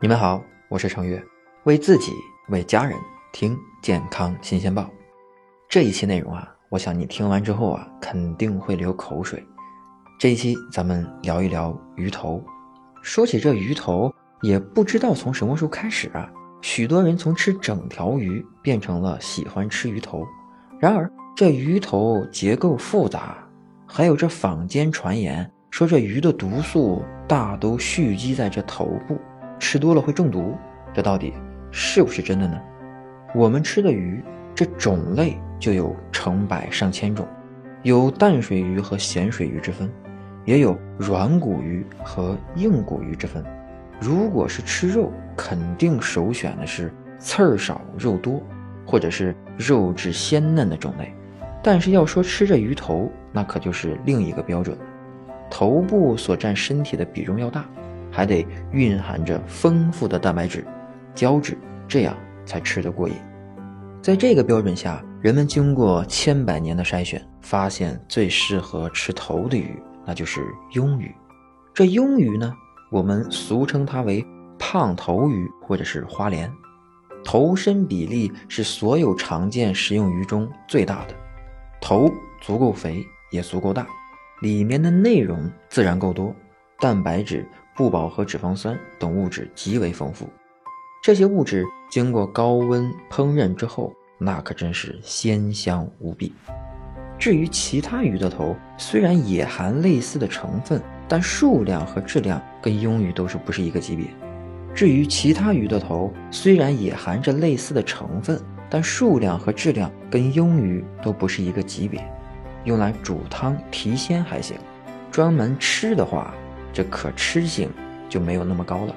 [0.00, 1.20] 你们好，我是程月，
[1.64, 2.12] 为自己
[2.50, 2.96] 为家人
[3.32, 4.88] 听健康新鲜报。
[5.68, 9.44] 这一期内容啊，我想你听完之后啊，肯定会流口水。
[10.16, 12.40] 这一期咱们聊一聊鱼头。
[13.02, 16.30] 说起这鱼头，也不知道从什么时候开始啊，
[16.62, 20.24] 许多人从吃整条鱼变成了喜欢吃鱼头。
[20.78, 23.36] 然而这鱼头结构复杂，
[23.84, 29.18] 还有这坊间传言说这鱼的毒素大都蓄积在这头部。
[29.58, 30.56] 吃多了会中毒，
[30.94, 31.32] 这到底
[31.70, 32.60] 是不是真的呢？
[33.34, 34.22] 我们吃的鱼，
[34.54, 37.26] 这种类就有成百上千种，
[37.82, 39.90] 有淡水鱼和咸水鱼之分，
[40.44, 43.44] 也有软骨鱼和硬骨鱼之分。
[44.00, 48.40] 如果是吃肉，肯定首选的是刺儿少肉多，
[48.86, 51.12] 或者是肉质鲜嫩的种类。
[51.62, 54.84] 但是要说吃这鱼头，那可就是另一个标准了，
[55.50, 57.68] 头部所占身体的比重要大。
[58.18, 60.66] 还得蕴含着丰富的蛋白质、
[61.14, 63.14] 胶质，这样才吃得过瘾。
[64.02, 70.40] 在这个标准下，人们经过千百年的筛选，发现最适合吃头的鱼，那就是
[70.72, 71.14] 鳙鱼。
[71.72, 72.52] 这鳙鱼呢，
[72.90, 74.26] 我们俗称它为
[74.58, 76.50] 胖头鱼或者是花鲢。
[77.22, 81.14] 头身比例是所有常见食用鱼中最大的，
[81.80, 83.86] 头足够肥也足够大，
[84.42, 86.34] 里面的内容自然够多，
[86.80, 87.46] 蛋白质。
[87.78, 90.28] 不饱和脂肪酸等物质极为丰富，
[91.00, 96.34] 这些物质经过高温烹饪之后，那可真是鲜香无比。
[97.20, 104.06] 至于其他鱼的头，虽然也含类似的成分，但数量和质量跟鳙鱼都是不是一个级别。
[104.74, 112.04] 至于其他鱼的头，虽然也含着类似的成分，但数量和质量跟鳙鱼都不是一个级别。
[112.64, 114.56] 用来煮汤提鲜还行，
[115.12, 116.34] 专门吃的话。
[116.78, 117.68] 这可吃性
[118.08, 118.94] 就没有那么高了。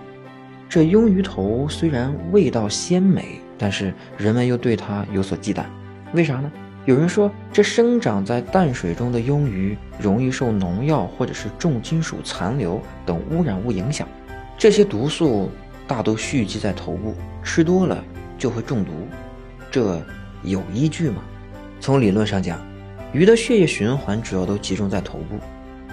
[0.69, 5.63] 这鳙鱼头虽然味道鲜美，但是人们又对它有所忌惮。
[6.13, 6.51] 为啥呢？
[6.85, 14.07] 有人说，这生长在淡水中的鳙鱼容易受农药或者是重金属残留等污染物影响，
[14.59, 15.49] 这些毒素
[15.87, 18.03] 大都蓄积在头部，吃多了
[18.37, 18.91] 就会中毒。
[19.71, 19.99] 这
[20.43, 21.23] 有依据吗？
[21.79, 22.63] 从理论上讲，
[23.11, 25.39] 鱼的血液循环主要都集中在头部。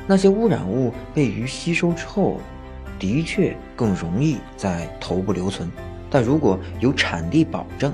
[0.09, 2.41] 那些污染物被鱼吸收之后，
[2.99, 5.71] 的确更容易在头部留存。
[6.09, 7.93] 但如果有产地保证，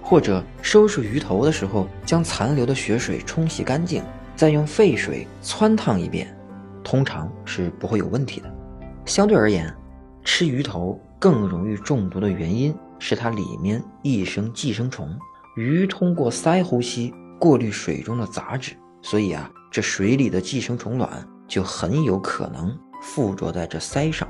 [0.00, 4.00] 或者收拾鱼头的时候将残留的血水冲洗干净，
[4.36, 6.32] 再用沸水汆烫一遍，
[6.84, 8.54] 通常是不会有问题的。
[9.04, 9.74] 相对而言，
[10.22, 15.08] 吃鱼头更容易中毒的原因是它里面一生寄生虫。
[15.56, 21.10] 鱼通过鳃呼吸过滤水中的杂质，所以啊，这水里的寄生虫卵。
[21.50, 24.26] 就很有可能附着在这鳃上。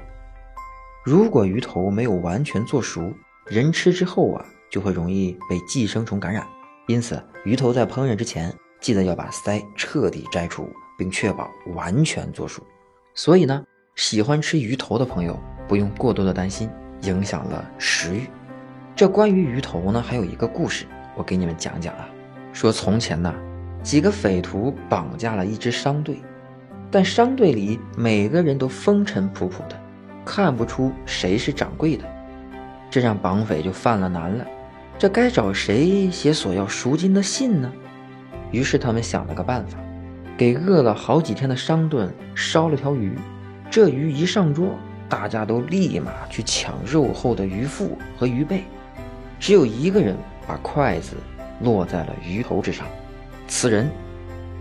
[1.05, 3.13] 如果鱼头没有完全做熟，
[3.47, 6.47] 人吃之后啊，就会容易被寄生虫感染。
[6.89, 12.63] 因此，鱼头在烹饪之前，记得要把鳃彻底摘除，并确保完全做熟。
[13.15, 13.63] 所以呢，
[13.97, 15.39] 喜欢吃鱼头的朋友
[15.69, 16.71] 不用过多的担心，
[17.03, 18.27] 影响了食欲。
[18.97, 22.09] 这关于鱼头呢，还有一个故事，我给你们讲讲啊。
[22.53, 23.33] 说从前呢，
[23.83, 26.19] 几个匪徒绑架了一支商队。
[26.91, 29.81] 但商队里每个人都风尘仆仆的，
[30.25, 32.05] 看不出谁是掌柜的，
[32.91, 34.45] 这让绑匪就犯了难了。
[34.99, 37.73] 这该找谁写索要赎金的信呢？
[38.51, 39.79] 于是他们想了个办法，
[40.37, 43.17] 给饿了好几天的商顿烧了条鱼。
[43.71, 44.77] 这鱼一上桌，
[45.09, 48.65] 大家都立马去抢肉厚的鱼腹和鱼背，
[49.39, 51.15] 只有一个人把筷子
[51.63, 52.85] 落在了鱼头之上，
[53.47, 53.89] 此人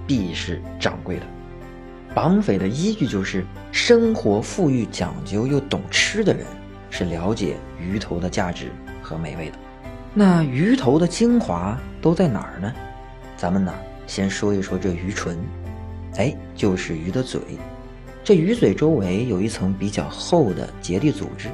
[0.06, 1.24] 必是掌柜的。
[2.14, 6.46] 绑匪的依据就是生活富裕、讲究又懂吃的人
[6.90, 8.72] 是了解鱼头的价值
[9.02, 9.58] 和美味的。
[10.14, 12.74] 那鱼头的精华都在哪儿呢？
[13.38, 13.74] 咱们呢
[14.08, 15.38] 先说一说这鱼唇，
[16.18, 17.40] 哎，就是鱼的嘴。
[18.24, 21.48] 这鱼嘴周围有一层比较厚的结缔组织，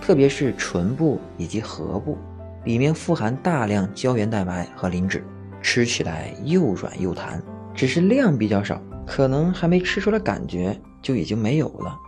[0.00, 2.18] 特别是唇部以及颌部，
[2.64, 5.24] 里面富含大量胶原蛋白和磷脂，
[5.62, 7.42] 吃起来又软又弹，
[7.74, 8.80] 只是量比较少。
[9.06, 11.98] 可能还没吃出来感觉就已经没有了。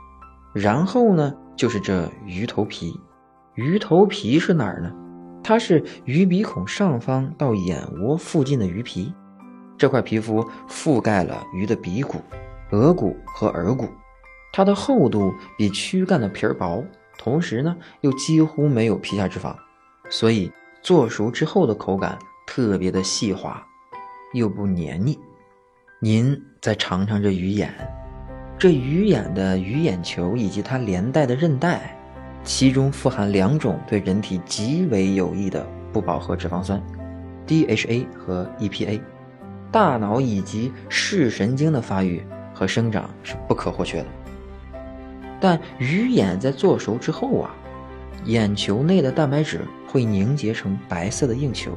[0.54, 2.98] 然后呢，就是这鱼头皮。
[3.54, 4.92] 鱼头皮是哪儿呢？
[5.42, 9.12] 它是鱼鼻孔上方到眼窝附近的鱼皮。
[9.76, 12.20] 这块皮肤覆盖了鱼的鼻骨、
[12.70, 13.88] 额骨和耳骨。
[14.52, 16.82] 它的厚度比躯干的皮儿薄，
[17.18, 19.54] 同时呢又几乎没有皮下脂肪，
[20.08, 20.50] 所以
[20.80, 22.16] 做熟之后的口感
[22.46, 23.60] 特别的细滑，
[24.32, 25.18] 又不黏腻。
[26.00, 27.70] 您再尝尝这鱼眼，
[28.58, 31.94] 这鱼眼的鱼眼球以及它连带的韧带，
[32.42, 35.62] 其中富含两种对人体极为有益的
[35.92, 36.82] 不饱和脂肪酸
[37.46, 38.98] ，DHA 和 EPA。
[39.70, 42.24] 大脑以及视神经的发育
[42.54, 44.06] 和生长是不可或缺的。
[45.38, 47.54] 但鱼眼在做熟之后啊，
[48.24, 51.72] 眼球内的蛋白质会凝结成白色的硬球，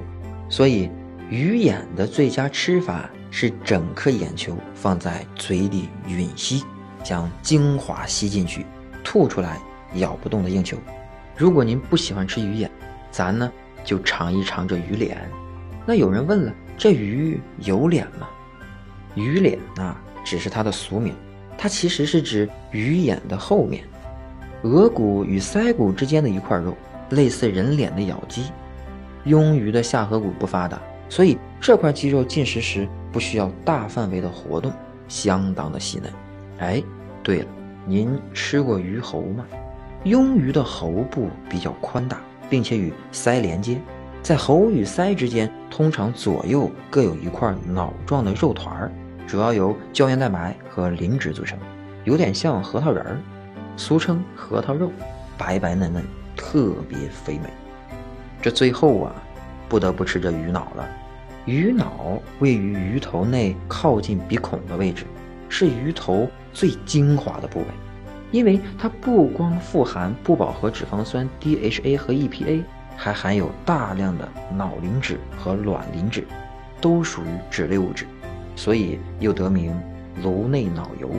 [0.47, 0.89] 所以
[1.29, 6.63] 鱼眼的最佳吃法是整颗眼球放在嘴里吮吸，
[7.03, 8.65] 将精华吸进去，
[9.03, 9.59] 吐出来
[9.95, 10.77] 咬不动的硬球。
[11.35, 12.69] 如果您不喜欢吃鱼眼，
[13.12, 13.51] 咱呢
[13.83, 15.18] 就尝一尝这鱼脸。
[15.85, 16.53] 那有人问了。
[16.79, 18.29] 这鱼有脸吗？
[19.15, 21.12] 鱼脸啊，只是它的俗名，
[21.57, 23.83] 它其实是指鱼眼的后面，
[24.62, 26.77] 额骨与腮骨之间的一块肉，
[27.09, 28.51] 类似人脸的咬肌。
[29.25, 34.71] 鳙鱼的下颌骨不发达，所以这块肌肉进食时不需要大范围的活动，
[35.07, 36.13] 相当的细嫩。
[36.59, 36.83] 哎，
[37.23, 37.47] 对了，
[37.83, 39.43] 您吃过鱼喉吗？
[40.03, 43.81] 鳙鱼的喉部比较宽大，并且与鳃连接。
[44.21, 48.91] 在喉与鳃之间，通常左右各有一块脑状的肉团儿，
[49.25, 51.57] 主要由胶原蛋白和磷脂组成，
[52.03, 53.17] 有点像核桃仁儿，
[53.75, 54.91] 俗称核桃肉，
[55.39, 56.03] 白白嫩嫩，
[56.35, 57.49] 特别肥美。
[58.43, 59.11] 这最后啊，
[59.67, 60.87] 不得不吃这鱼脑了。
[61.47, 65.05] 鱼脑位于鱼头内靠近鼻孔的位置，
[65.49, 67.65] 是鱼头最精华的部位，
[68.31, 72.63] 因为它不光富含不饱和脂肪酸 DHA 和 EPA。
[72.99, 76.25] 还含有大量的脑磷脂和卵磷脂，
[76.81, 78.07] 都属于脂类物质，
[78.55, 79.79] 所以又得名
[80.23, 81.11] 颅内脑油。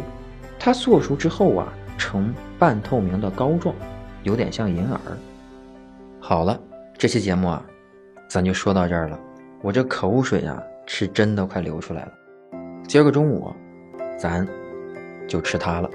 [0.58, 3.72] 它做熟之后啊，呈半透明的膏状，
[4.24, 5.00] 有点像银耳。
[6.18, 6.60] 好了，
[6.98, 7.64] 这期节目啊，
[8.28, 9.16] 咱就说到这儿了。
[9.60, 12.12] 我这口水啊，是真的快流出来了。
[12.86, 13.52] 今儿个中午，
[14.16, 14.46] 咱
[15.26, 15.90] 就吃它了。